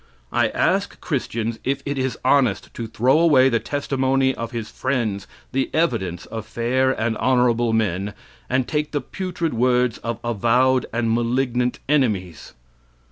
I 0.31 0.47
ask 0.47 0.99
Christians 0.99 1.59
if 1.63 1.83
it 1.85 1.99
is 1.99 2.17
honest 2.25 2.73
to 2.73 2.87
throw 2.87 3.19
away 3.19 3.49
the 3.49 3.59
testimony 3.59 4.33
of 4.33 4.49
his 4.49 4.67
friends, 4.71 5.27
the 5.51 5.69
evidence 5.75 6.25
of 6.25 6.47
fair 6.47 6.89
and 6.91 7.15
honorable 7.17 7.71
men, 7.71 8.15
and 8.49 8.67
take 8.67 8.93
the 8.93 9.01
putrid 9.01 9.53
words 9.53 9.99
of 9.99 10.17
avowed 10.23 10.87
and 10.91 11.11
malignant 11.13 11.77
enemies? 11.87 12.53